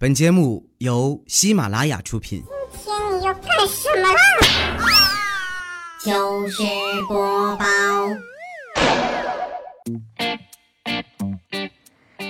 [0.00, 2.44] 本节目由喜马拉雅出品。
[2.70, 4.20] 今天你要干什么啦？
[5.98, 6.62] 糗事
[7.08, 7.64] 播报。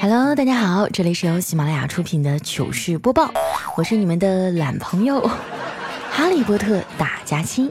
[0.00, 3.30] Hello，大家好，这里是由喜马拉雅出品的糗事播报，
[3.76, 5.21] 我是你们的懒朋友
[6.10, 7.71] 哈利波特大家期。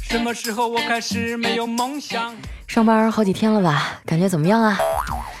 [0.00, 2.34] 什么时候我开始没有梦想？
[2.66, 4.00] 上班好几天了吧？
[4.04, 4.76] 感觉怎么样啊？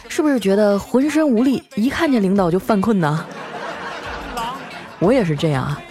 [0.08, 3.26] 是不是觉得浑身无力，一看见领导就犯困呢？
[5.02, 5.82] 我也是这样啊，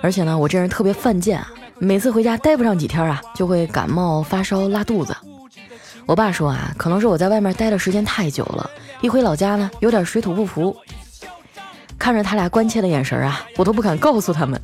[0.00, 1.44] 而且呢，我这人特别犯贱，
[1.80, 5.14] 每次回家待不上几天啊，就会感冒、发烧、拉肚子。
[6.06, 10.74] 我爸说啊，可能是我在外面待的时间太久了，一回老家呢，有点水土不服。
[11.98, 14.60] 看着他俩关切的眼神啊，我都不敢告诉他们，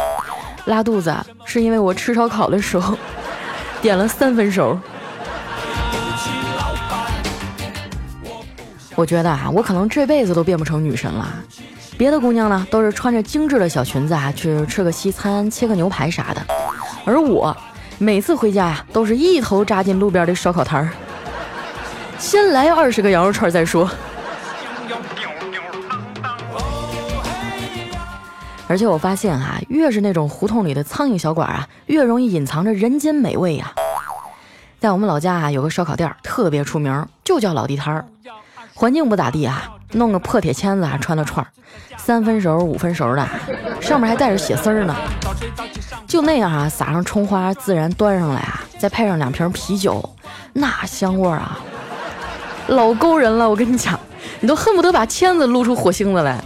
[0.67, 1.13] 拉肚子，
[1.45, 2.97] 是因为我吃烧烤的时候
[3.83, 4.79] 点了三分熟。
[8.95, 11.29] 我觉得啊，我可能这辈子都变不成女神了。
[12.01, 16.43] 别的姑娘呢，都是穿着精致的小裙子啊，去吃个西餐、切个牛排啥的，
[17.05, 17.55] 而我
[17.99, 20.89] 每次回家呀，都是一头扎进路边的烧烤摊儿，
[22.19, 23.87] 先来二十个羊肉串再说。
[28.67, 33.75] 而且我发现啊，越是那种胡同里的苍蝇小馆啊，越容易隐藏着人间美味呀、
[34.79, 38.07] 在我们老家啊，有个烧烤店儿特别出名，就叫老地摊儿，
[38.73, 41.53] 环境不咋地啊，弄个破铁签子啊穿的串儿，
[42.03, 43.29] 三分熟五分熟的，
[43.81, 44.97] 上面还带着血丝儿呢。
[46.07, 50.03] 就那样啊，撒上葱花，自然端上来啊，再配上两瓶啤酒，
[50.53, 51.59] 那香味儿啊，
[52.69, 53.49] 老勾人了。
[53.49, 53.99] 我跟你讲，
[54.41, 56.43] 你都恨不得把签子撸出火星子来。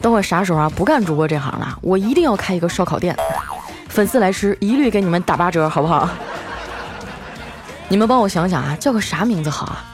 [0.00, 3.16] 等我啥时候啊不干主播这行了，我一定要开一个烧烤店，
[3.88, 6.08] 粉丝来吃一律给你们打八折，好不好？
[7.88, 9.84] 你们帮我想想啊，叫个啥名字好啊？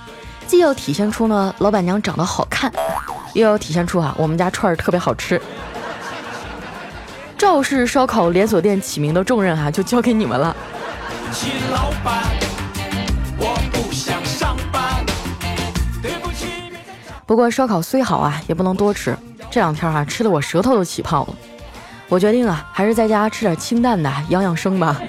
[0.51, 2.73] 既要体现出呢老板娘长得好看，
[3.35, 5.41] 又要体现出啊我们家串儿特别好吃。
[7.39, 10.57] 赵氏烧烤连锁店起名的重任哈、就交给你们了。
[13.71, 15.07] 不想上班。
[16.03, 16.47] 对不起，
[17.25, 19.17] 不过烧烤虽好啊，也不能多吃。
[19.53, 21.35] 这两天啊，吃的我舌头都起泡了。
[22.09, 25.01] 我决定啊，还是在家吃点清淡的，养养生吧。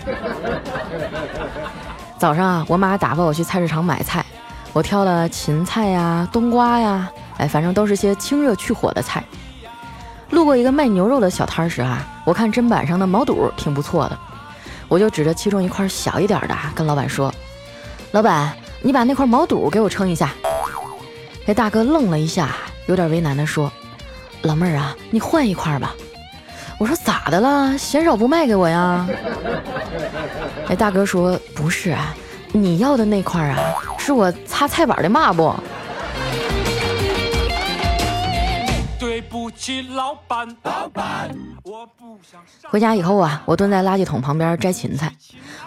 [2.19, 4.23] 早上啊，我妈打发我去菜市场买菜，
[4.73, 9.23] 我挑了芹菜呀、冬瓜呀，哎，反正都是些清热去火的菜。
[10.29, 14.17] 路过一个卖牛肉的小摊时啊，我看砧板上的毛肚挺不错的，
[14.87, 17.33] 我就指着其中一块小一点的，跟老板说
[18.11, 20.29] ：“老板，你把那块毛肚给我称一下。”
[21.45, 22.55] 那大哥愣了一下，
[22.85, 23.69] 有点为难地说
[24.43, 25.93] ：“老妹儿啊，你换一块吧。”
[26.79, 27.77] 我说：“咋的了？
[27.77, 29.05] 嫌少不卖给我呀？”
[30.69, 32.15] 哎，大哥说：“不是啊，
[32.53, 33.59] 你要的那块啊，
[34.03, 35.53] 是我擦菜板的抹布。
[38.99, 41.29] 对不起，老板，老板，
[41.61, 42.41] 我不想。
[42.71, 45.13] 回家以后啊，我蹲在垃圾桶旁边摘芹菜，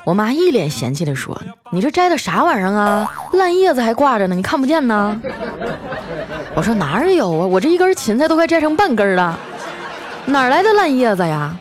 [0.04, 1.40] 我妈一脸嫌弃地说
[1.70, 3.08] ：“你这摘的啥玩意儿啊？
[3.34, 5.20] 烂叶子还挂着呢，你看不见呢？”
[6.56, 7.46] 我说：“哪儿有啊？
[7.46, 9.38] 我这一根芹菜都快摘成半根了，
[10.26, 11.56] 哪儿来的烂叶子呀？”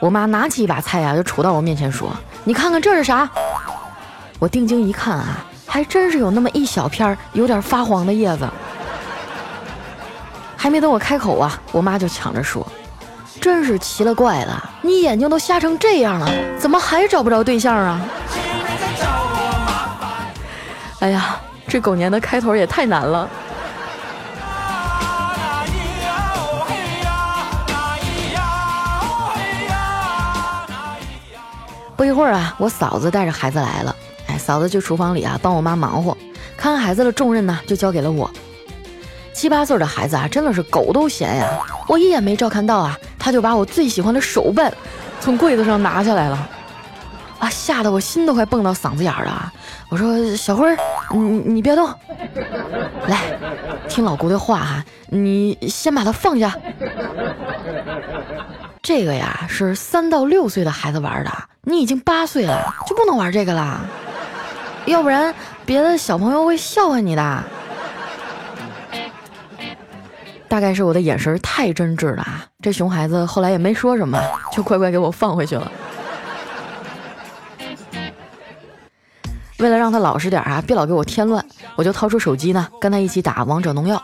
[0.00, 3.30] 我妈拿起一把菜啊，就杵到我面前说：“你看看这是啥？”
[4.40, 8.48] 我定睛一看啊，还真是有那么一小片有点发黄的叶子。
[10.56, 12.66] 还没等我开口啊，我妈就抢着说
[13.40, 16.28] ：“真是奇了怪了，你眼睛都瞎成这样了，
[16.58, 18.00] 怎么还找不着对象啊？”
[20.98, 23.30] 哎呀，这狗年的开头也太难了。
[31.96, 33.94] 不一会儿啊，我嫂子带着孩子来了，
[34.40, 36.16] 嫂子去厨房里啊帮我妈忙活，
[36.56, 38.28] 看孩子的重任呢就交给了我。
[39.32, 41.60] 七八岁的孩子啊，真的是狗都嫌呀！
[41.86, 44.72] 我一眼没照看到啊，他就把我最喜欢的手办
[45.20, 46.48] 从柜子上拿下来了，
[47.38, 49.52] 啊，吓得我心都快蹦到嗓子眼了！
[49.88, 50.76] 我说小辉儿，
[51.12, 51.88] 你你别动，
[53.06, 53.38] 来，
[53.88, 56.54] 听老姑的话哈、你先把它放下。
[58.82, 61.30] 这个呀是三到六岁的孩子玩的，
[61.62, 63.80] 你已经八岁了，就不能玩这个啦，
[64.86, 65.34] 要不然
[65.64, 67.44] 别的小朋友会笑话你的。
[70.48, 72.44] 大概是我的眼神太真挚了啊！
[72.60, 74.20] 这熊孩子后来也没说什么，
[74.52, 75.70] 就乖乖给我放回去了。
[79.58, 81.44] 为了让他老实点啊，别老给我添乱，
[81.76, 84.02] 我就掏出手机呢，跟他一起打王者荣耀。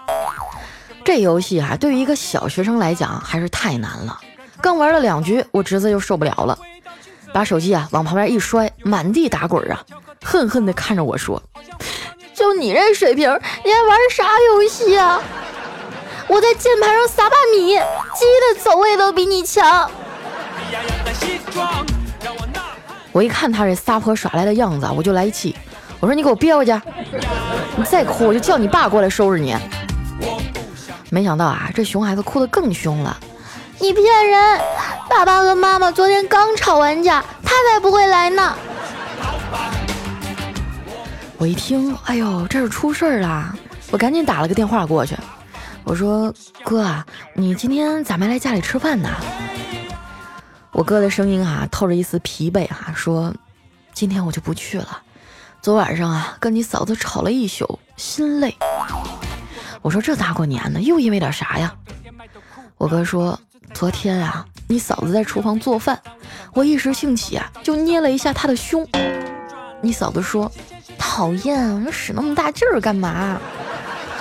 [1.04, 4.20] 这游戏啊，对于一个小学生来讲还是太难了。
[4.60, 6.56] 刚玩了两局，我侄子就受不了了，
[7.32, 9.84] 把手机啊往旁边一摔，满地打滚啊，
[10.24, 11.42] 恨恨地看着我说
[12.34, 13.28] ：“就你这水平，
[13.64, 15.20] 你还玩啥游戏啊？”
[16.28, 19.88] 我在键盘上撒把米，鸡的走位都比你强。
[23.12, 25.54] 我一看他这撒泼耍赖的样子啊，我就来气。
[26.00, 26.72] 我说你给我憋回去，
[27.76, 29.56] 你再哭我就叫你爸过来收拾你。
[31.10, 33.16] 没想到啊，这熊孩子哭得更凶了。
[33.78, 34.60] 你骗人！
[35.08, 38.56] 爸爸和妈妈昨天刚吵完架，他才不会来呢。
[41.36, 43.54] 我一听，哎呦，这是出事儿啦！
[43.90, 45.16] 我赶紧打了个电话过去，
[45.84, 46.32] 我说
[46.64, 49.10] ：“哥啊，你今天咋没来家里吃饭呢？”
[50.72, 53.32] 我哥的声音啊，透着一丝疲惫啊，说
[53.92, 55.02] ：“今天我就不去了。
[55.60, 58.56] 昨晚上啊，跟你嫂子吵了一宿，心累。”
[59.82, 61.74] 我说：“这大过年的，又因为点啥呀？”
[62.78, 63.38] 我哥说
[63.74, 66.00] ：“昨天啊，你嫂子在厨房做饭，
[66.54, 68.86] 我一时兴起啊，就捏了一下她的胸。
[69.80, 70.50] 你嫂子说。”
[70.98, 73.38] 讨厌，使那么大劲儿干嘛？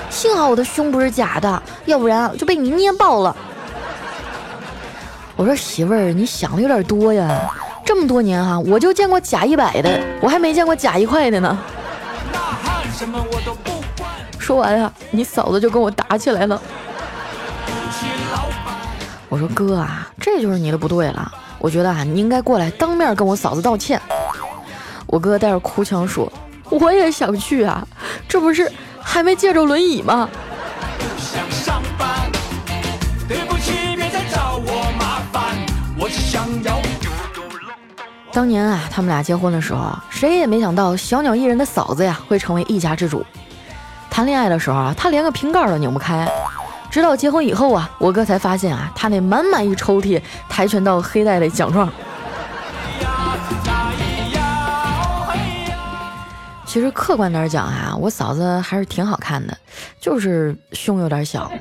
[0.10, 3.36] 幸好我的胸不是假的，要不然就被你捏爆了。
[5.36, 7.54] 我说媳妇儿，你想的有点多呀。
[7.86, 11.58] 这么多年哈，我就见过假一百的，我还没见过假一块的呢。
[14.38, 16.62] 说完啊，你嫂子就跟我打起来了。
[19.36, 21.30] 我说哥啊，这就是你的不对了。
[21.60, 24.02] 我觉得啊，你应该过来当面跟我嫂子道歉。
[25.08, 26.32] 我哥带着哭腔说。
[26.70, 27.86] 我也想去啊，
[28.30, 28.72] 这不是
[29.02, 30.30] 还没借着轮椅吗？
[38.32, 43.26] 当年啊，他们俩结婚的时候，谁也没想到小鸟依人的嫂子呀会成为一家之主。
[44.10, 46.26] 谈恋爱的时候啊，他连个瓶盖都拧不开，
[46.96, 51.92] 直到结婚以后啊，我哥才发现啊，他那满满一抽屉跆拳道黑带的奖状。
[56.66, 59.58] 其实客观点讲啊，我嫂子还是挺好看的，
[60.00, 61.52] 就是胸有点小。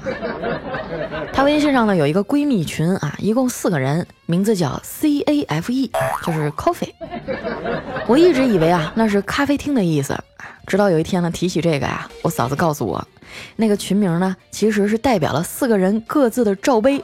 [1.35, 5.91] 她微信上呢有一个闺蜜群啊，一共四个人，名字叫 C A F E，
[6.25, 6.93] 就是 coffee。
[8.07, 10.17] 我一直以为啊那是咖啡厅的意思，
[10.65, 13.05] 直到有一天呢提起这个呀，我嫂子告诉我，
[13.57, 17.03] 那个群名呢其实是代表了四个人各自的罩杯，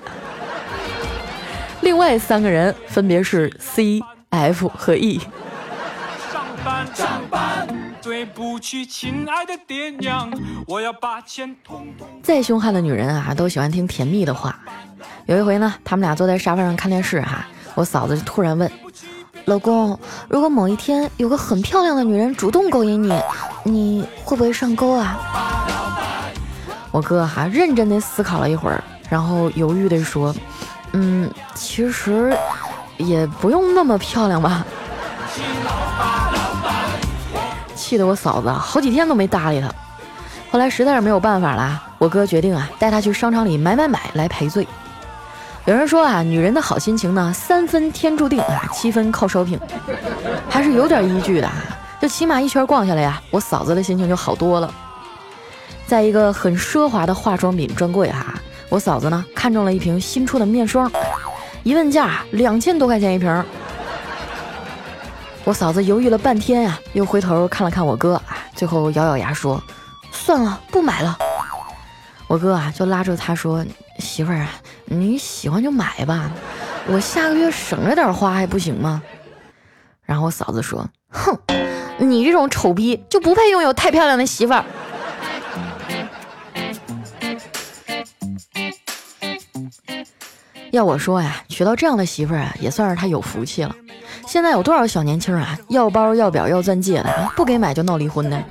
[1.80, 4.00] 另外三个人分别是 C
[4.30, 5.20] F 和 E。
[6.32, 7.66] 上班上班，
[8.02, 10.30] 对不起，亲爱的爹娘，
[10.66, 12.08] 我要把钱统统。
[12.22, 14.58] 再凶悍的女人啊，都喜欢听甜蜜的话。
[15.26, 18.70] 有一回呢，他们俩坐在沙发上看电视哈，我嫂子就突然问
[19.44, 19.98] ：“老公，
[20.28, 23.20] 如果某一天有个很漂亮的女人主动勾引你，
[23.64, 25.18] 你会不会上钩啊？”
[26.90, 30.34] 我哥哈认真的思考了一会儿，然后犹豫的说
[30.92, 32.34] ：“嗯，其实
[32.96, 34.64] 也不用那么漂亮吧。”
[37.90, 39.68] 气得我嫂子好几天都没搭理他。
[40.48, 44.64] 后来实在是没有办法了，我哥决定啊带他去商场里买买买来赔罪。
[45.64, 49.58] 有人说啊，女人的好心情呢，三分天注定啊，七分靠 shopping，
[50.48, 51.52] 还是有点依据的啊。
[52.00, 54.72] 就起码一圈逛下来呀，我嫂子的心情就好多了。
[55.84, 58.34] 在一个很奢华的化妆品专柜哈，
[58.68, 60.88] 我嫂子呢看中了一瓶新出的面霜，
[61.64, 63.44] 一问价两千多块钱一瓶。
[65.50, 69.60] 我嫂子犹豫了半天呀，又回头看了看我哥，啊，最后咬咬牙说
[70.12, 71.18] ：“算了，不买了。”
[72.28, 73.66] 我哥啊就拉着他说
[73.98, 74.48] ：“媳妇儿啊，
[74.84, 76.30] 你喜欢就买吧，
[76.86, 79.02] 我下个月省着点花还不行吗？”
[80.06, 81.36] 然后我嫂子说：“哼，
[81.98, 84.64] 你这种丑逼就不配拥有太漂亮的媳妇儿。”
[90.70, 93.74] 要我说呀，娶到这样的媳妇儿啊，也算是他有福气了。
[94.26, 98.42] 现在有多少小年轻啊，要包要表要钻戒的，不给买就闹离婚的。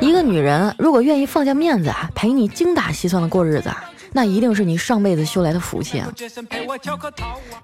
[0.00, 3.70] 一个女人如果愿意放下面子啊，陪你精打细算的过日子，
[4.12, 6.12] 那一定是你上辈子修来的福气啊。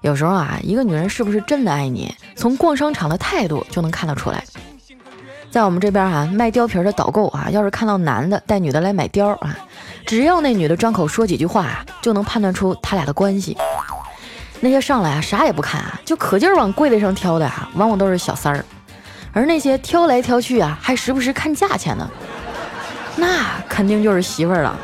[0.01, 4.43] 有时候啊，一个女人是不是真的爱你，从逛商场的态度就能看得出来。
[5.51, 9.55] 在我们这边啊，卖貂皮的导购啊，要是看到男的带女的来买貂啊，
[10.05, 13.57] 只要那女的张口说几句话啊，就能判断出他俩的关系。
[14.59, 18.63] 那些上来啊啥也不看啊，就可劲儿往柜子上挑的啊，往往都是小三儿。
[19.33, 22.07] 而那些挑来挑去啊，还时不时看价钱呢，
[23.15, 24.75] 那肯定就是媳妇儿了。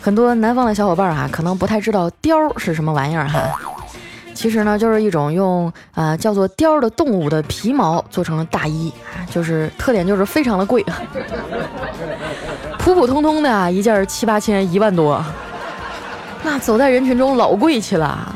[0.00, 3.40] 很多南方的小伙伴啊，可能不太知道貂是什么玩意儿哈。
[4.46, 8.92] 其实呢，就是一种用呃叫做貂的动物的皮毛做成了大衣，
[9.28, 10.84] 就是特点就是非常的贵，
[12.78, 15.20] 普普通通的一件七八千一万多，
[16.44, 18.32] 那走在人群中老贵气了。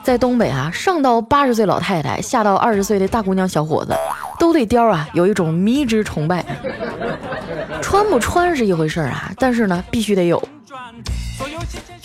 [0.00, 3.92] 在东北啊，上到八十岁老太太，下到二十岁的大姑娘小伙子，
[4.38, 6.46] 都对貂啊有一种迷之崇拜。
[7.82, 10.40] 穿不穿是一回事啊，但是呢，必须得有。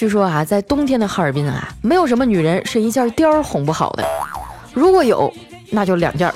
[0.03, 4.03] 据说啊，在冬天的哈尔滨啊，没有什么女人是一件貂哄不好的。
[4.73, 5.33] 如果有，
[5.71, 6.29] 那就两件。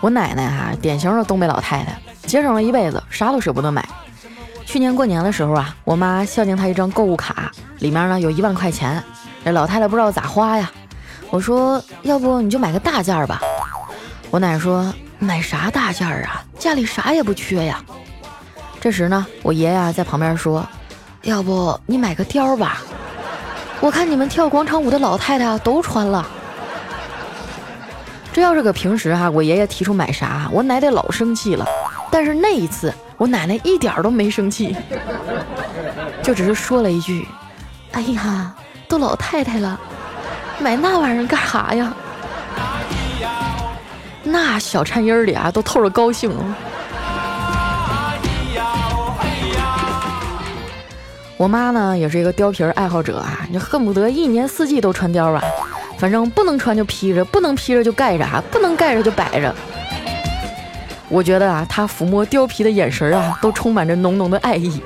[0.00, 3.86] 我奶奶哈，典型的东北老太太，节省了一辈子，啥都舍不得买。
[4.64, 9.04] 去年过年的时候啊，我妈孝敬她一张购物卡，里面呢有一万块钱。
[9.44, 10.70] 这老太太不知道咋花呀。
[11.28, 13.42] 我说，要不你就买个大件儿吧。
[14.30, 14.90] 我奶奶说，
[15.22, 16.42] 买啥大件儿啊？
[16.58, 17.80] 家里啥也不缺呀。
[18.80, 20.66] 这时呢，我爷爷在旁边说，
[21.22, 22.78] 要不你买个貂吧？
[23.78, 26.26] 我看你们跳广场舞的老太太都穿了。
[28.32, 31.64] 这要是个平时哈，我爷爷提出买啥，我奶得老生气了。
[32.10, 34.76] 但是那一次，我奶奶一点都没生气，
[36.20, 37.28] 就只是说了一句
[37.92, 38.52] ：“哎呀，
[38.88, 39.78] 都老太太了，
[40.58, 41.94] 买那玩意儿干啥呀？”
[44.24, 46.56] 那小颤音里啊，都透着高兴啊。
[51.36, 55.42] 我妈呢，也是一个貂皮爱好者啊，就恨不得一年四季都穿貂啊。
[55.98, 59.54] 反正不能穿就披着，不能披着就盖着，不能盖着就摆着。
[61.08, 64.80] 我觉得啊，他抚摸貂皮的眼神啊，都充满着浓浓的爱意。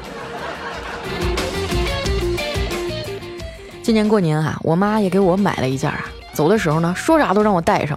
[3.82, 7.96] 今年过年啊，我妈也给我买了一件啊，走的时候呢，说啥都让我带上。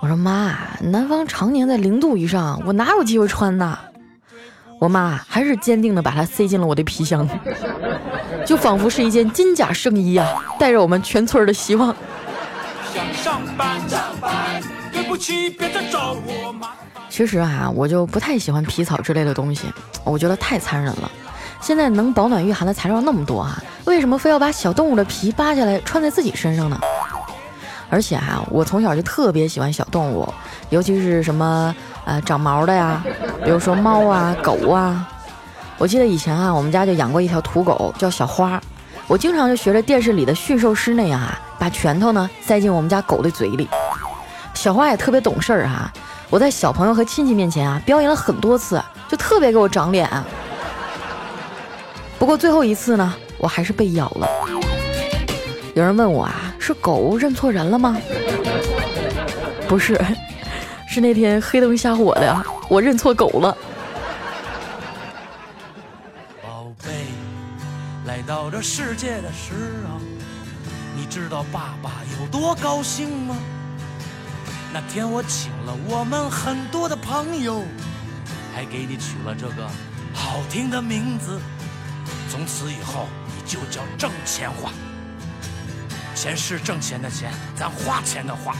[0.00, 3.78] 我说妈，南方常年在零度以上，我哪有机会穿呢？
[4.78, 7.28] 我妈还是坚定的把它塞进了我的皮箱，
[8.46, 10.26] 就仿佛是一件金甲圣衣啊，
[10.58, 11.94] 带着我们全村的希望。
[12.94, 14.32] 想上班上班，
[14.90, 16.76] 对不起，别再找我麻烦。
[17.10, 19.70] 其实啊，我就不太喜欢皮草之类的东西，
[20.02, 21.10] 我觉得太残忍了。
[21.60, 26.80] 现在能保暖御寒的材料那么多啊，为什么非要把小动物的皮扒下来穿在自己身上呢？
[27.90, 30.32] 而且啊，我从小就特别喜欢小动物，
[30.70, 33.02] 尤其是什么呃长毛的呀，
[33.44, 35.06] 比如说猫啊、狗啊。
[35.76, 38.60] 我记得以前啊，我们家就养过一条土狗，叫小花。
[39.06, 41.38] 我经常就学着电视里的驯兽师那样啊。
[41.58, 43.68] 把拳头呢塞进我们家狗的嘴里，
[44.54, 45.92] 小花也特别懂事儿哈。
[46.30, 50.08] 我在小朋友和亲戚面前啊表演了很多次，就特别给我长脸。
[52.18, 54.28] 不过最后一次呢，我还是被咬了。
[55.80, 57.96] 有人问我啊，是狗认错人了吗？
[59.66, 59.98] 不是，
[60.86, 63.56] 是那天黑灯瞎火的，我认错狗了。
[66.42, 67.06] 宝贝，
[68.04, 69.54] 来到这世界的时
[69.88, 69.98] 候。
[70.94, 73.34] 你知道爸爸有多高兴吗？
[74.74, 77.64] 那天我请了我们很多的朋友，
[78.54, 79.66] 还给你取了这个
[80.12, 81.40] 好听的名字。
[82.28, 84.70] 从此以后，你就叫挣钱花。
[86.20, 88.54] 钱是挣钱的钱，咱花钱的花。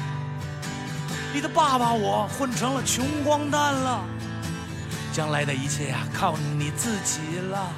[1.31, 4.00] 你的爸爸我混成了穷光蛋了，
[5.12, 7.69] 将来的一切呀，靠你自己了，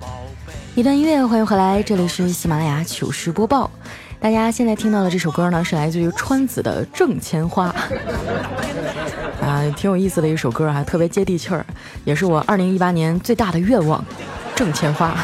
[0.00, 0.52] 宝贝。
[0.74, 3.70] 一段音乐，欢迎回来，这里是喜马拉雅糗事播报。
[4.18, 7.68] 大家现在听到的这首歌呢，是来自于川子的《挣钱花》
[9.40, 11.64] 啊，挺有意思的一首歌啊，特别接地气儿，
[12.04, 14.04] 也是我二零一八年最大的愿望——
[14.56, 15.16] 挣钱花。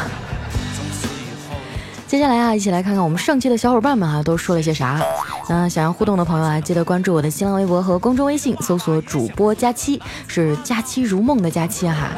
[2.15, 5.01] 接下来啊，一起来看看我们上期的小伙伴们哈都说了些啥。
[5.49, 12.11] 那想要互动的朋友啊，记得关注我的新浪微博和公众微信，搜索主播佳期，是佳期如梦的佳期哈。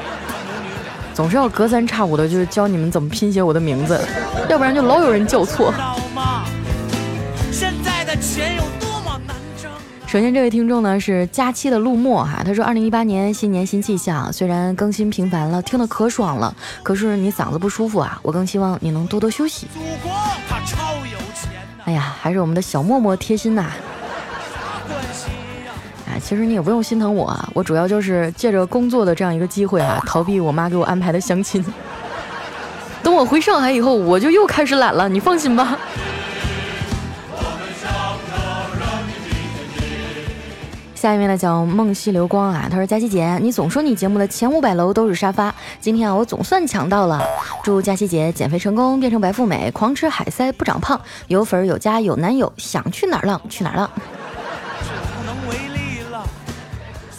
[1.16, 4.00] 总是要隔三差五的，就是教你们怎么拼写我的名字，
[4.48, 5.74] 要不然就老有人叫错。
[10.08, 21.52] 首先，这位听众呢是佳期的陆墨哈，他说：“二零一八年新年新气象，虽然更新频繁了，听得可爽了，可是你嗓子不舒服啊，我更希望你能多多休息。”祖国他超有钱
[21.84, 23.70] 哎呀，还是我们的小默默贴心呐！
[26.10, 31.62] 哎，其实你也不用心疼我，我主要就是借着工作的这样一个机会啊，逃避我妈给我安排的相亲。
[33.04, 35.78] 等我回上海以后，我就又开始懒了，你放心吧。
[41.08, 47.24] 下一位呢叫梦溪流光啊，他说佳琪姐，你总说你节目的前五百楼都是沙发，今天啊我总算抢到了，
[47.64, 51.00] 祝佳琪姐减肥成功，变成白富美，狂吃海塞不长胖，
[51.30, 53.90] 有粉有家有男友，想去哪儿浪去哪儿浪。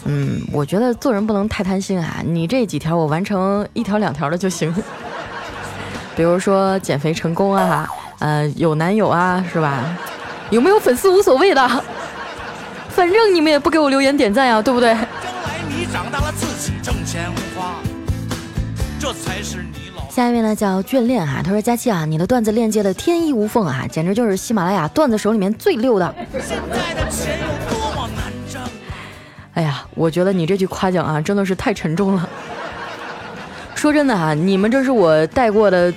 [0.04, 4.70] 嗯，我觉得做人不能太贪心啊，你这几条我完成一条两条的就行，
[6.14, 9.82] 比如说减肥成功啊，呃有男友啊，是吧？
[10.50, 11.84] 有没有粉丝无所谓的。
[12.90, 14.96] 反正你们也不给我留言点赞呀，对不对？
[20.10, 26.12] 下一位呢叫眷恋哈，他说佳期啊，你的段子链接的天衣无缝啊，简直就是喜马拉雅段子手里面最溜的。
[26.40, 28.60] 现在的钱有多么难挣
[29.54, 32.28] 哎呀，我觉得你这句夸奖啊，真的是太沉重了。
[33.76, 35.92] 说真的啊，你们这是我带过的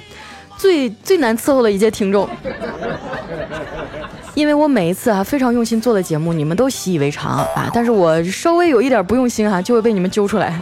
[0.55, 2.29] 最最难伺候的一届听众，
[4.35, 10.59] 因为我每一次啊非常用心做的节目，你们都习以为常啊，但是我稍微有一点不用心哈，就会被你们揪出来。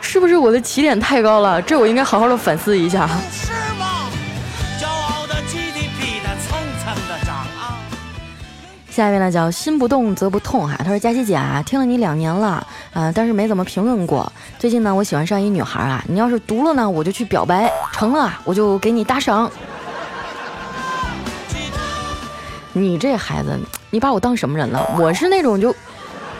[0.00, 1.60] 是不是我的起点太高了？
[1.62, 3.08] 这我应该好好的反思一下。
[8.90, 14.32] 下一位呢叫心不动则不痛哈，他说佳琪姐啊，听了你两年了啊，但是没怎么评论过。
[14.56, 19.50] 最近呢，我喜欢上一女孩啊，你要是读了呢，我就去表白；成了，我就给你打赏。
[22.76, 23.58] 你这孩子，
[23.90, 24.84] 你把我当什么人了？
[24.98, 25.74] 我是那种就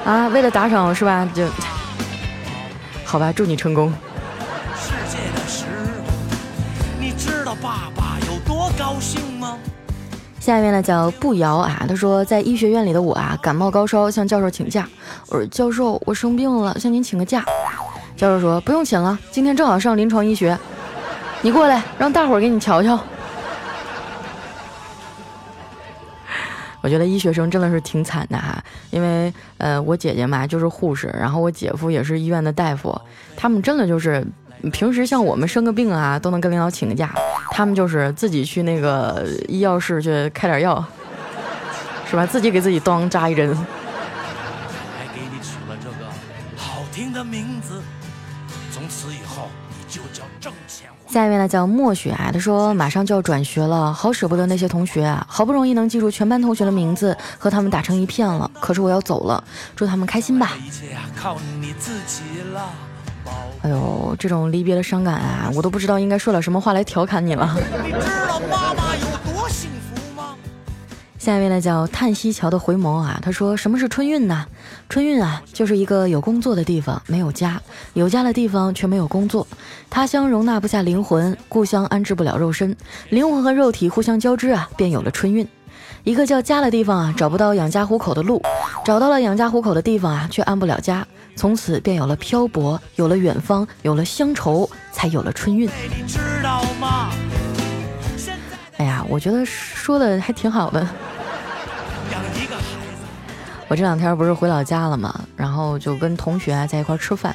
[0.04, 1.26] 啊，为了打赏是吧？
[1.32, 1.46] 就
[3.04, 3.92] 好吧，祝你成功。
[4.76, 9.56] 世界的时候，你知道爸爸有多高兴吗？
[10.40, 14.88] 下面呢叫不摇啊，他说在医学院里的我啊，感冒高烧向教授请假。
[15.28, 17.44] 我说教授，我生病了，向您请个假。
[18.16, 20.58] 教授说不用请了，今天正好上临床医学，
[21.42, 22.98] 你过来让大伙儿给你瞧瞧。
[26.84, 33.00] 我觉得医学生真的是挺惨的哈，因为呃我姐姐嘛就是护士，然后我姐夫也是医院的大夫，
[33.34, 34.22] 他们真的就是。
[34.72, 37.14] 平时像我们生个病啊，都能跟领导请个假，
[37.50, 40.82] 他们就是自己去那个医药室去开点药，
[42.08, 42.24] 是吧？
[42.24, 43.54] 自己给自己当扎一针。
[43.54, 46.10] 还给你取了这个
[46.56, 47.82] 好听的名字，
[48.72, 49.50] 从此以后。
[51.06, 59.44] 下一位呢叫墨雪啊，他说马上就要转学了，好舍不得那些同学啊，好不容易能记住全班同学的名字，和他们打成一片了，可是我要走了，
[59.76, 60.52] 祝他们开心吧。
[63.62, 67.56] 哎呦，这种离别的伤感啊，我都不知道应该说点什么话来调侃你了。
[71.24, 74.44] 下一位呢叫叹息桥的回眸啊，他说什么是春运呢？
[74.90, 77.58] 春运啊，就是一个有工作的地方没有家，
[77.94, 79.46] 有家的地方却没有工作，
[79.88, 82.76] 他乡容纳不下灵魂，故乡安置不了肉身，
[83.08, 85.48] 灵魂和肉体互相交织啊，便有了春运。
[86.02, 88.38] 一个叫家的地方啊，找不到养家糊口的路；
[88.84, 91.06] 找到了养家糊口的地方啊，却安不了家。
[91.36, 95.70] 从此便有了漂泊，有了远方，有了乡愁，才有了春运。
[98.76, 100.86] 哎呀，我觉得说的还挺好的。
[103.74, 105.12] 我这两天不是回老家了吗？
[105.36, 107.34] 然后就跟同学在一块吃饭。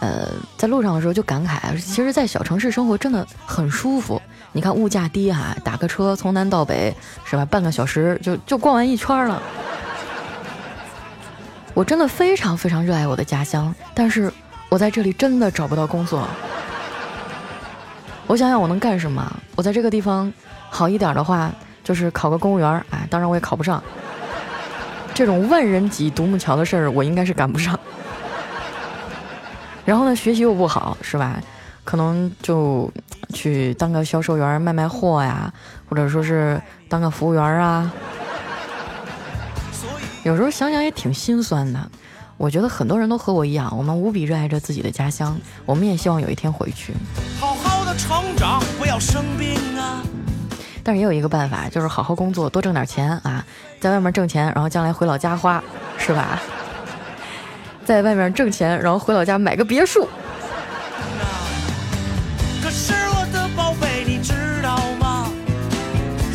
[0.00, 4.20] 呃，在路上的时候就感慨，其实，在小城市生活真的很舒服。
[4.50, 6.92] 你看物价低哈，打个车从南到北
[7.24, 7.44] 是吧？
[7.44, 9.40] 半个小时就就逛完一圈了。
[11.72, 14.28] 我真的非常非常热爱我的家乡，但是
[14.70, 16.26] 我在这里真的找不到工作。
[18.26, 19.24] 我想想我能干什么？
[19.54, 20.32] 我在这个地方
[20.68, 21.48] 好一点的话，
[21.84, 23.80] 就是考个公务员，哎，当然我也考不上。
[25.20, 27.78] 这种万人挤独木桥的事儿，我应该是赶不上。
[29.84, 31.38] 然后呢，学习又不好，是吧？
[31.84, 32.90] 可能就
[33.34, 35.52] 去当个销售员卖卖货呀，
[35.86, 37.92] 或者说是当个服务员啊。
[40.22, 41.90] 有时候想想也挺心酸的。
[42.38, 46.94] 我觉得很多人都和我一样，我们无比热爱着自己的家乡，我们也希望有一天回去。
[47.38, 50.00] 好好的成长，不要生病啊！
[50.90, 53.46] 但是也有一个办法，就是好好工作，多挣点钱啊，
[53.78, 55.62] 在外面挣钱，然后将来回老家花，
[55.96, 56.42] 是吧？
[57.86, 60.08] 在外面挣钱，然后回老家买个别墅。
[62.60, 65.30] 可是我的宝贝，你知道吗？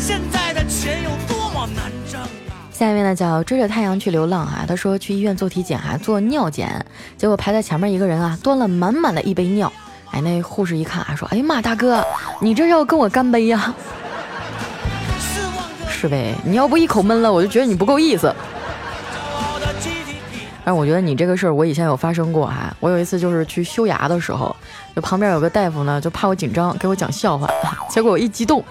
[0.00, 2.28] 现在的钱有多么难挣啊！
[2.72, 4.64] 下一位呢，叫追着太阳去流浪啊。
[4.66, 6.82] 他说去医院做体检啊，做尿检，
[7.18, 9.70] 结果排在前面一个人啊，端了满满的一杯尿。
[10.12, 12.02] 哎，那护士一看啊，说：“哎呀妈，大哥，
[12.40, 13.74] 你这要跟我干杯呀？”
[15.98, 18.30] 是呗，你要不一口闷了，我就觉得你不够意思。
[20.62, 22.74] 但我觉得你这个事儿，我以前有发生过哈。
[22.80, 24.54] 我有一次就是去修牙的时候，
[24.94, 27.48] 就旁边有个大夫呢，就怕我紧张，给我讲笑话。
[27.88, 28.62] 结果我一激动，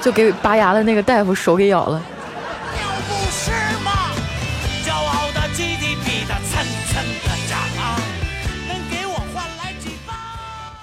[0.00, 2.00] 就给拔牙的那个大夫手给咬了。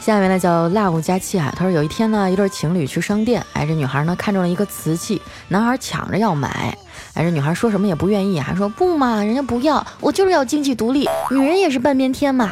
[0.03, 6.77] 下面呢叫 love 加气啊，他说有一天呢，一对情侣去商店，哎，这女孩呢看中了一个瓷器，男孩抢着要买。
[7.13, 12.51] 哎，这女孩说什么也不愿意，啊说不嘛，人家不要，我就是要经济独立，女人也是半边天嘛。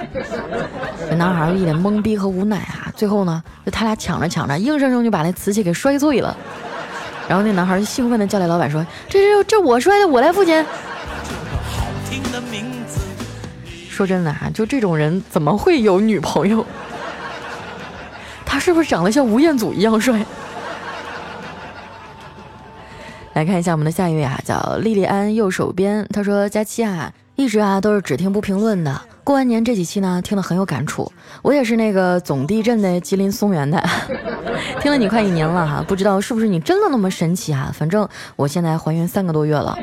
[1.10, 6.34] 这男孩一脸懵逼和无奈啊，最后呢，就他俩抢着抢着，硬生生就把那瓷器给摔碎了。
[7.28, 10.66] 然后那男孩兴奋的叫来老板说：“这这这我摔的，我来付钱。”。
[13.90, 16.66] 说真的啊，就这种人怎么会有女朋友？
[18.52, 20.20] 他是不是长得像吴彦祖一样帅？
[23.32, 29.02] 来看一下我们的下一位啊，叫莉莉安右手边，他说：“佳期啊，一直啊都是只听不评论的。
[29.32, 31.10] 过完年这几期呢，听了很有感触。
[31.42, 33.82] 我也是那个总地震的吉林松原的，
[34.82, 37.74] 听了你快一年了哈，不知道是不是你真的那么神奇啊？
[37.74, 39.80] 反正我现在怀孕三个多月了。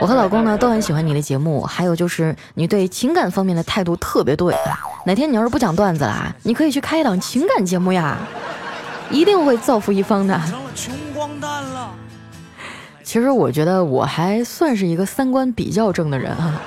[0.00, 4.52] 我和老公呢都很喜欢你的节目，还有就是你对情感方面的态度特别对。
[5.04, 8.18] 哪天你要是不讲段子了，你可以去开一档情感节目呀，
[9.12, 10.36] 一定会造福一方的。
[10.74, 11.92] 穷光蛋了。”
[13.04, 16.60] 其实我觉得我还算是一个三观比较正的人啊，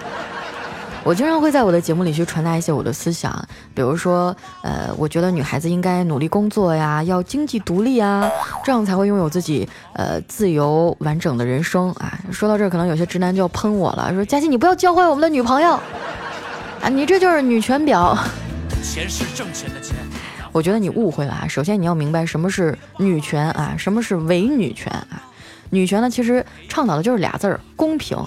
[1.03, 3.33] 我经常会在我的节目里去传达一些我的思想，
[3.73, 8.29] 比如说，呃，我觉得女孩子应该努力工作呀，要经济独立啊，
[8.63, 12.19] 这样才会拥有自己呃自由完整的人生啊。
[12.31, 15.79] 说到这儿，可能有些直男就要喷我了，说佳琪你不要教坏我们的女朋友
[16.81, 18.15] 啊，你这就是女权婊。
[18.83, 19.95] 钱是挣钱的钱，
[20.51, 21.47] 我觉得你误会了啊。
[21.47, 25.23] 首先你要明白什么是女权啊，什么是伪女权啊。
[25.71, 28.17] 女权呢，其实倡导的就是俩字儿：公平。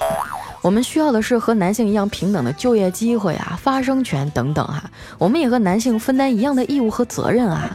[0.63, 4.83] 我们需要的是和男性一样平等的就业机会啊、发声权等等哈。
[5.19, 7.69] 我们也和男性分担一样的义务和责任啊。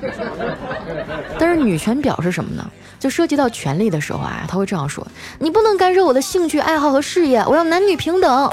[1.38, 2.66] 但是女权表示什么呢？
[2.98, 5.06] 就涉及到权利的时候啊，他会这样说：
[5.38, 8.50] 你不能干涉我的兴趣爱好和事业，我要男女平等。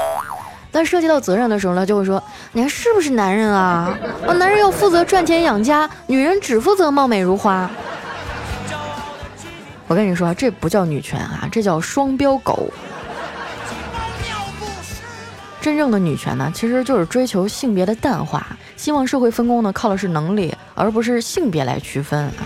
[0.69, 2.21] 但涉及到责任的时候呢，就会说：
[2.51, 3.97] 你还是不是男人啊？
[4.27, 7.71] 我男人要负责赚钱养家，女人只负责貌美如花。
[9.87, 12.69] 我跟你说，这不叫女权啊，这叫双标狗。
[15.65, 18.45] 真正的女权呢，其实就是追求性别的淡化，
[18.77, 22.45] 希望社会分工呢靠的是能力，而不是性别来区分啊。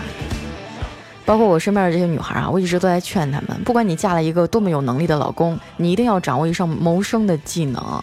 [1.26, 8.02] 包括我身边的这些女孩啊，我一直都在劝她们，不管你嫁了一个多么有能力的老公，你一定要掌握一项谋生的技能。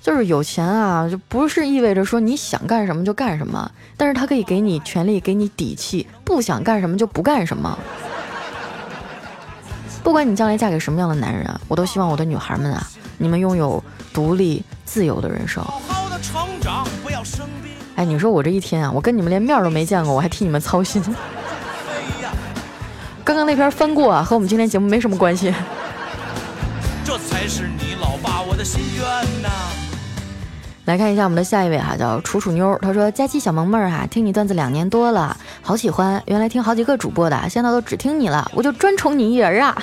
[0.00, 7.78] 就是有钱啊，就不是意味着说你想干什么就干什么，但是它可以给你权利，给你底气，不想干什么就不干什么。
[10.02, 13.82] 不管你将来嫁给什么样的男人，我都希望我的女孩们啊，你们拥有
[14.14, 15.62] 独立自由的人生。
[17.96, 21.02] 哎，你说我这一天啊，我跟你们连面都没见过，我还替你们操心。
[23.24, 25.52] 刚刚那篇翻过啊，和我们今天节目没什么关系。
[27.04, 29.04] 这才是你老爸我的心愿
[29.42, 29.48] 呐。
[30.84, 32.78] 来看一下我们的下一位哈，叫楚楚妞。
[32.80, 36.22] 她说：“佳期小萌妹儿哈，听你段子两年多了，好喜欢。
[36.26, 39.76] 原来听好几个主播的，现在都只听你了，我就专宠你一人啊。”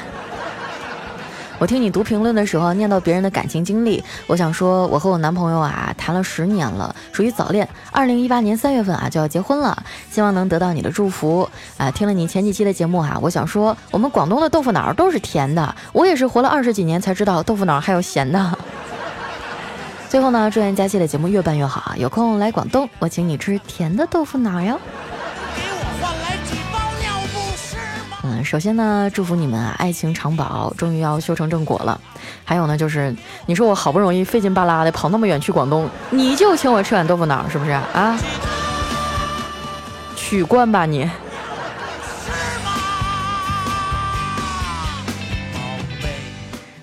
[1.57, 7.67] 我听你读评论的时候，念到别人的感情经历，我想说，我和我男朋友啊谈了十年了，属于早恋。
[7.91, 11.89] 二零一八年三月份啊就要结婚了，希望能得到你的祝福啊。
[11.89, 18.57] 听了你前几期的节目啊，我想说，我们广东的豆腐脑都是甜的，我也是活了二十几年才知道豆腐脑还有咸的。
[20.09, 21.95] 最后呢，祝愿佳期的节目越办越好啊！
[21.97, 24.79] 有空来广东，我请你吃甜的豆腐脑哟。
[28.45, 31.99] 首先呢，祝福你们啊，爱情长保，终于要修成正果了。
[32.45, 33.13] 还有呢，就是
[33.47, 38.17] 你说我好不容易费劲巴拉的跑那么远去广东，你就请我吃碗豆腐脑，是不是啊？
[40.15, 41.09] 取关吧你。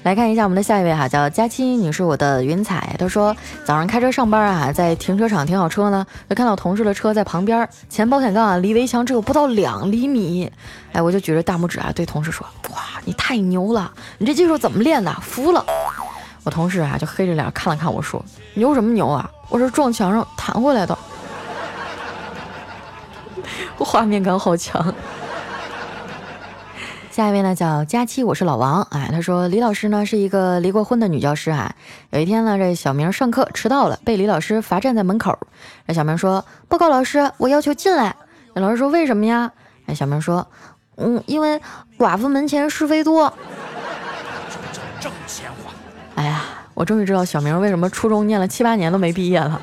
[0.02, 2.96] 来看一下我们的下一位哈，叫佳期，你是我的云彩。
[2.98, 10.50] 他说早上开车上班啊，在停车场停好车呢，就看到同事的车在旁边，前保险杠啊离围墙只有不到两厘米。
[10.92, 15.12] 哎，我就举着大拇指啊对同事说：哇，你太牛了，你这技术怎么练的？
[15.20, 15.64] 服了。
[16.42, 19.30] 我同事啊就黑着脸看了看我说：牛什么牛啊？
[19.48, 20.98] 我是撞墙上弹回来的。
[23.78, 24.92] 画面感好强。
[27.12, 28.80] 下一位呢叫佳期，我是老王。
[28.84, 31.74] 哎，他说李老师呢是一个离过婚的女教师啊。
[32.08, 35.38] 有一天呢，这小明上课迟到了，被李老师罚站在门口。
[35.86, 38.16] 这小明说：“报告老师，我要求进来。”
[38.56, 39.52] 那老师说：“为什么呀？”
[39.84, 40.46] 哎，小明说
[40.96, 41.60] ：“嗯，因为
[41.98, 43.30] 寡妇门前是非多。”
[44.98, 45.70] 挣钱话。
[46.14, 49.60] 哎呀，我终于知道小明为什么初中念了七八年都没毕业了。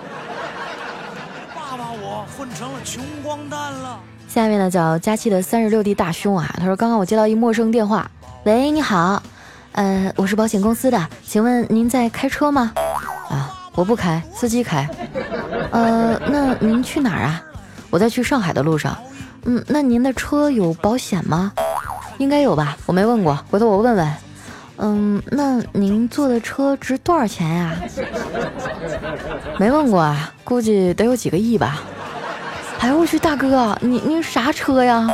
[1.56, 4.00] 爸爸，我混成了穷光蛋了。
[4.30, 8.10] 下面呢叫佳期的三十六 D 大胸啊，他说刚刚我接到一陌生电话，
[8.44, 9.22] 喂，你好，
[9.72, 12.72] 呃，我是保险公司的，请问您在开车吗？
[13.28, 14.88] 啊，我不开，司机开。
[15.72, 17.42] 呃，那您去哪儿啊？
[17.90, 18.96] 我在去上海的路上。
[19.46, 21.52] 嗯，那您的车有保险吗？
[22.20, 24.14] 应该有吧，我没问过，回头我问问。
[24.78, 27.76] 嗯，那您坐的车值多少钱呀？
[29.58, 31.82] 没问过啊，估计得有几个亿吧。
[32.80, 35.08] 哎呦我去，大哥，你你啥车呀？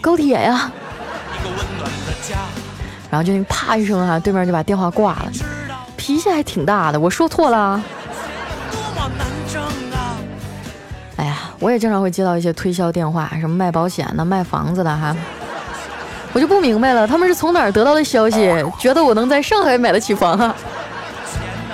[0.00, 0.70] 高铁呀？
[3.10, 5.32] 然后就那啪一声啊，对面就把电话挂了。
[5.96, 7.82] 脾气还挺大的，我说错了。
[11.16, 15.16] 哎呀，我也经常会接到一些推销电话，什么卖保险的、卖房子的哈。
[16.34, 20.54] 我就不明白了，他们是从哪儿得到的消息，觉得我能在上海买得起房啊？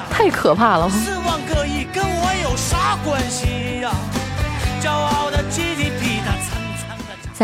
[0.09, 0.89] 太可怕了！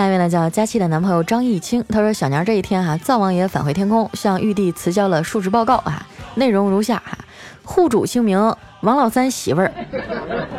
[0.00, 7.18] 下一位呢，叫佳期的男朋友张艺清，他说小年这一天哈，灶王爷返回天空，向玉帝辞交了述职报告啊，内容如下哈。
[7.64, 9.70] 户主姓名王老三媳妇儿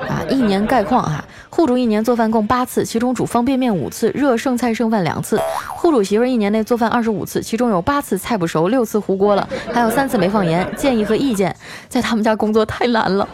[0.08, 1.26] 啊，一年概况哈。
[1.50, 5.42] 户主一年做饭共八次，其中煮方便面五次，热剩菜剩饭两次。
[5.70, 10.72] 户主媳妇儿一年内做饭二十五次，其中有八次菜不熟，六次糊锅了，还有三次没放盐。
[10.78, 11.56] 建议和意见，
[11.90, 13.28] 在他们家工作太难了，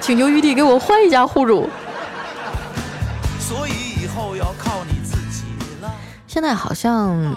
[0.00, 1.66] 请求玉帝给我换一家户主。
[3.40, 4.54] 所以以后要。
[6.36, 7.34] 现在好像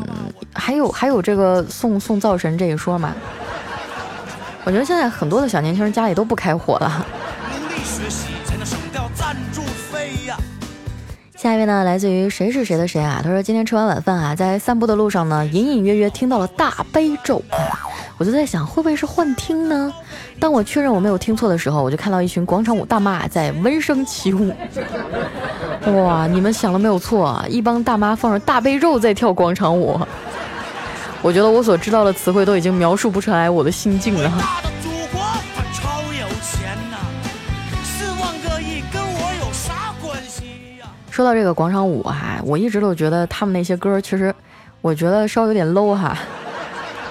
[0.53, 3.15] 还有还有这个送送灶神这一说吗？
[4.65, 7.05] 我觉得现在很多的小年轻人家里都不开火了。
[11.38, 13.21] 下一位呢，来自于谁是谁的谁啊？
[13.23, 17.41] 他说今天吃完晚饭啊，在散步的路上呢，隐隐约约听到了大悲咒，
[18.17, 19.93] 我就在想会不会是幻听呢？
[20.39, 24.54] 当我确认我没有听错的时候，我就看到一群广场舞大妈在闻声起舞。
[25.86, 29.99] 哇，你们想的没有错，一帮大妈放着大悲咒在跳广场舞。
[31.21, 34.32] 我觉得我所知道的词汇都已经描述不出来我的心境了。
[41.12, 44.34] 说到这个广场舞哈，我一直都觉得他们那些歌其实，
[44.80, 46.17] 我觉得稍微有点 low 哈。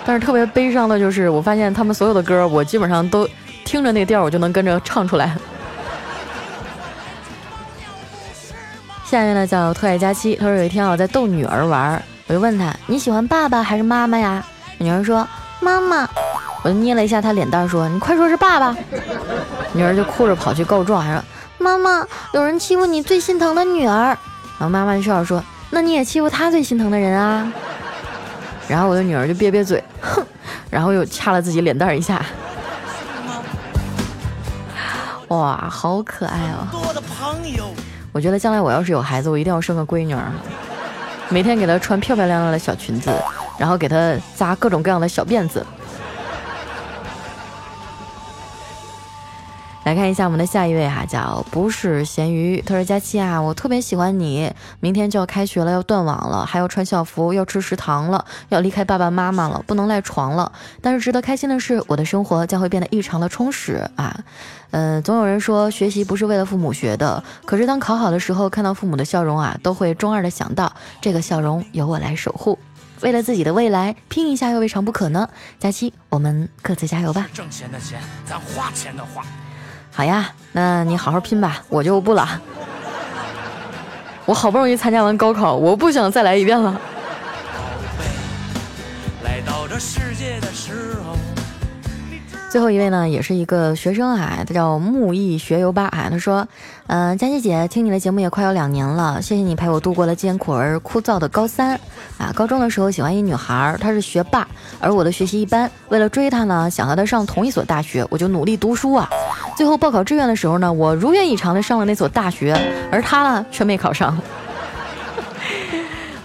[0.09, 3.29] 但是特别悲伤的就是，我发现他们所有的歌，我基本上都
[3.62, 5.37] 听着那调，我就能跟着唱出来。
[9.05, 12.03] 下面呢叫特爱佳期，他说有一天我在逗女儿玩。
[12.27, 14.42] 我就问他你喜欢爸爸还是妈妈呀？
[14.79, 15.29] 女儿说
[15.61, 16.09] 妈妈。
[16.62, 18.75] 我就捏了一下她脸蛋，说你快说是爸爸。
[19.75, 21.23] 女儿就哭着跑去告状，还说
[21.59, 24.16] 妈妈有人欺负你最心疼的女儿。
[24.59, 27.53] 然后妈妈就笑着说那你也欺负他最心疼的人啊。
[28.68, 30.22] 然后我的女儿就瘪瘪嘴，哼，
[30.70, 32.24] 然后又掐了自己脸蛋一下。
[35.28, 36.68] 哇，好可爱啊！
[38.12, 40.22] 我觉得将来我要是有孩子，我一定要生个闺女儿。
[41.28, 43.11] 每天给她穿漂漂亮亮的小裙子，
[43.59, 45.64] 然后给她扎各种各样的小辫子。
[49.85, 52.61] 来看一下我们的下一位哈，叫不是咸鱼。
[52.61, 54.53] 他说：“佳期啊，我特别喜欢你。
[54.81, 60.53] 明天就要开学了，要断网了，还要穿校服，要吃食堂了，要离开爸爸妈妈了，不能赖床了。
[60.83, 64.14] 但是值得开心的是，我的生活将会变得异常的充实啊。
[64.73, 72.59] 嗯，总有人说学习不是为了父母学的，可是当考好的时候，看到父母的笑容啊，都会中二的想到这个笑容由我来守护。
[73.01, 75.31] 为了自己的未来拼一下又未尝不可呢。
[75.59, 77.27] 佳期，我们各自加油吧。
[77.33, 79.25] 挣钱的钱，咱花钱的花。”
[79.99, 82.25] 好呀，那你好好拼吧，我就不了。
[84.27, 86.81] 我好不容易参加完高考，我不想再来一遍了。
[92.49, 96.07] 最后一位呢，也是一个学生啊，他叫木易学游吧啊。
[96.09, 96.47] 他说
[96.88, 101.79] ：“嗯，佳琪姐，听你的节目也快有两年了，谢谢你陪我度过了艰苦而枯燥的高三
[102.16, 102.33] 啊。
[102.35, 104.48] 高中的时候喜欢一女孩，她是学霸，
[104.81, 105.70] 而我的学习一般。
[105.90, 109.07] 为了追她呢，想和她上同一所大学，我就努力读书啊。
[109.55, 112.59] 最后报考志愿的时候呢，我如愿以偿的上了那所大学，
[112.90, 114.18] 而她呢，却没考上。”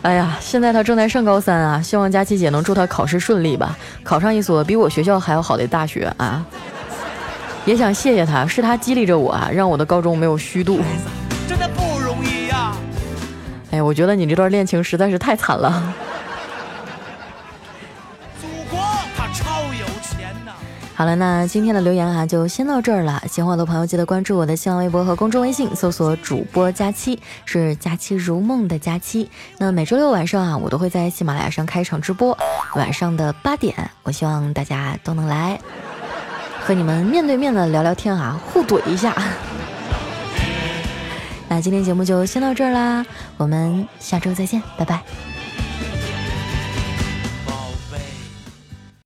[0.02, 6.46] 哎呀，现在她正在上高三啊，希望佳琪姐能祝她考试顺利吧，考上一所比我学校还要好的大学啊！
[7.66, 10.82] 也想谢谢他，是他激励着我啊，让我的高中没有虚度。
[11.48, 12.76] 真的不容易呀！
[13.72, 15.94] 哎，我觉得你这段恋情实在是太惨了。
[18.42, 18.80] 祖国
[19.16, 20.52] 他超有钱呐
[20.94, 23.24] 好了，那今天的留言啊，就先到这儿了。
[23.30, 29.30] 喜欢我的朋友，记得关注我的新浪微博和公众微信，搜索主播佳期，是佳期如梦的佳期。
[29.58, 32.38] 那每周六晚上啊，我都会在喜马拉雅上开一场直播，
[32.76, 35.60] 晚上的八点，我希望大家都能来，
[36.66, 39.14] 和你们面对面的聊聊天啊，互怼一下。
[41.50, 43.06] 那今天节目就先到这儿啦，
[43.38, 45.02] 我们下周再见，拜拜。